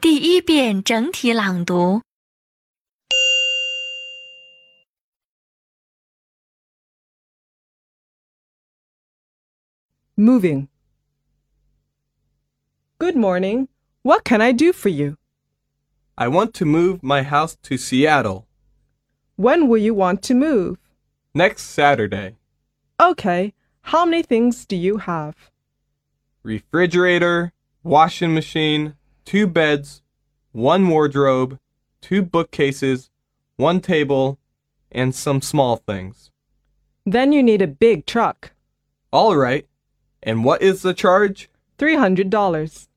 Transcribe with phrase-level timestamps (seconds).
[0.00, 2.02] 第一遍整体朗读。
[10.16, 10.68] Moving.
[12.98, 13.68] Good morning.
[14.02, 15.16] What can I do for you?
[16.16, 18.46] I want to move my house to Seattle
[19.36, 20.78] When will you want to move?
[21.34, 22.36] next Saturday.
[23.00, 23.54] Okay.
[23.86, 25.34] How many things do you have?
[26.44, 27.52] Refrigerator,
[27.82, 28.94] washing machine,
[29.27, 30.01] two beds,
[30.53, 31.59] one wardrobe,
[31.99, 33.09] two bookcases,
[33.57, 34.39] one table,
[34.89, 36.31] and some small things.
[37.05, 38.53] Then you need a big truck.
[39.11, 39.67] All right.
[40.23, 41.49] And what is the charge?
[41.77, 42.87] $300.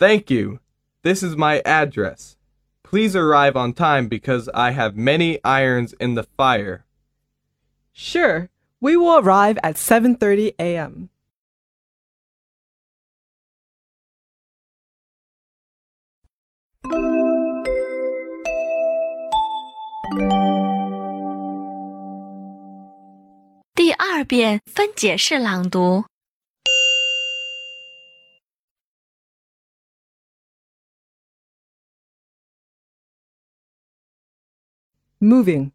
[0.00, 0.58] Thank you.
[1.04, 2.36] This is my address.
[2.82, 6.84] Please arrive on time because I have many irons in the fire.
[7.92, 8.48] Sure.
[8.80, 11.10] We will arrive at 7:30 a.m.
[24.15, 26.05] 二遍分解式朗读。
[35.19, 35.71] Moving.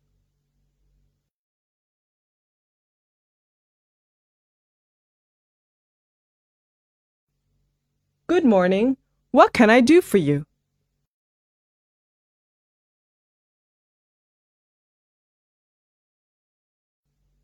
[8.26, 8.96] Good morning.
[9.32, 10.44] What can I do for you?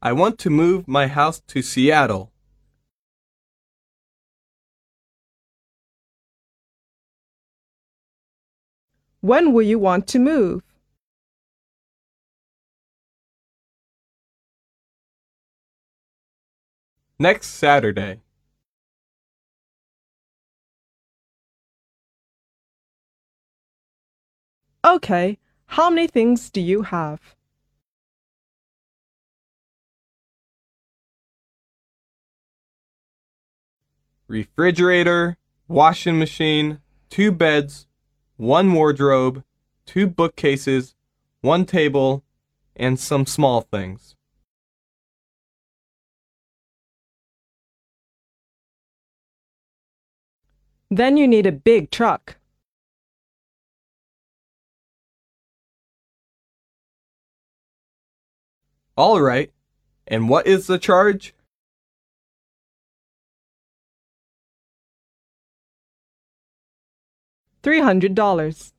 [0.04, 2.32] I want to move my house to Seattle.
[9.20, 10.64] When will you want to move?
[17.20, 18.22] Next Saturday.
[24.84, 25.38] Okay.
[25.68, 27.36] How many things do you have?
[34.32, 35.38] Refrigerator,
[35.68, 37.86] washing machine, two beds,
[38.38, 39.44] one wardrobe,
[39.86, 40.96] two bookcases,
[41.42, 42.24] one table,
[42.76, 44.16] and some small things.
[50.90, 52.38] Then you need a big truck.
[58.98, 59.52] All right.
[60.08, 61.34] And what is the charge?
[67.64, 68.72] $300.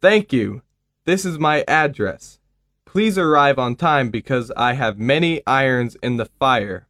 [0.00, 0.62] Thank you.
[1.06, 2.38] This is my address.
[2.84, 6.86] Please arrive on time because I have many irons in the fire.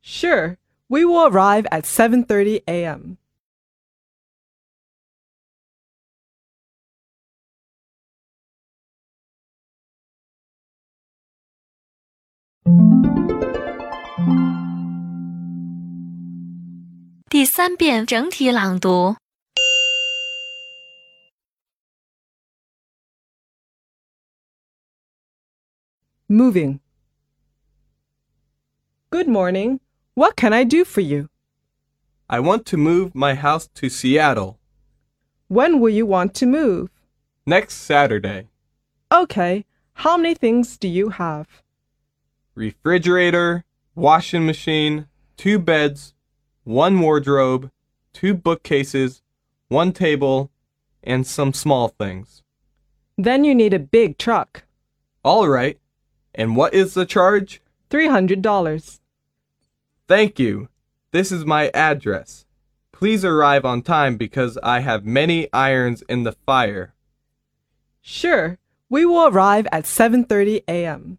[0.00, 0.58] Sure.
[0.88, 3.18] We will arrive at 7:30 a.m.
[17.29, 19.15] 第三遍整体朗读。
[26.27, 26.79] Moving.
[29.11, 29.79] Good morning.
[30.15, 31.29] What can I do for you?
[32.29, 34.57] I want to move my house to Seattle
[35.47, 36.89] When will you want to move?
[37.45, 38.47] next Saturday.
[39.11, 39.65] Okay.
[39.93, 41.47] How many things do you have?
[42.54, 45.06] Refrigerator, washing machine,
[45.36, 46.14] two beds,
[46.64, 47.70] one wardrobe,
[48.12, 49.22] two bookcases,
[49.68, 50.50] one table,
[51.02, 52.42] and some small things.
[53.16, 54.64] Then you need a big truck.
[55.22, 55.78] All right.
[56.34, 57.60] And what is the charge?
[57.90, 59.00] $300.
[60.08, 60.68] Thank you.
[61.12, 62.46] This is my address.
[62.92, 66.94] Please arrive on time because I have many irons in the fire.
[68.00, 68.58] Sure.
[68.88, 71.18] We will arrive at 7:30 a.m.